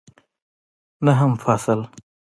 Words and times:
نهم 1.05 1.35
فصل 1.35 1.79